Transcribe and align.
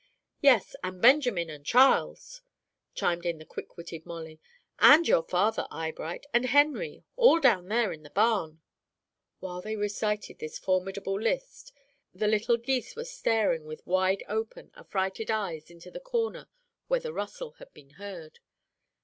"Yes, 0.41 0.75
and 0.83 0.99
Benjamin 0.99 1.51
and 1.51 1.63
Charles," 1.63 2.41
chimed 2.95 3.23
in 3.23 3.37
the 3.37 3.45
quick 3.45 3.77
witted 3.77 4.03
Molly; 4.03 4.39
"and 4.79 5.07
your 5.07 5.21
father, 5.21 5.67
Eyebright, 5.69 6.25
and 6.33 6.45
Henry, 6.47 7.03
all 7.17 7.39
down 7.39 7.67
there 7.67 7.93
in 7.93 8.01
the 8.01 8.09
barn." 8.09 8.63
While 9.41 9.61
they 9.61 9.75
recited 9.75 10.39
this 10.39 10.57
formidable 10.57 11.21
list, 11.21 11.71
the 12.15 12.27
little 12.27 12.57
geese 12.57 12.95
were 12.95 13.05
staring 13.05 13.65
with 13.65 13.85
wide 13.85 14.23
open, 14.27 14.71
affrighted 14.75 15.29
eyes 15.29 15.69
into 15.69 15.91
the 15.91 15.99
corner 15.99 16.47
where 16.87 16.99
the 16.99 17.13
rustle 17.13 17.51
had 17.59 17.71
been 17.71 17.91
heard. 17.91 18.39